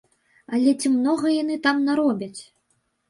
Але 0.57 0.71
ці 0.79 0.91
многа 0.95 1.35
яны 1.35 1.59
там 1.67 1.85
наробяць? 1.91 2.39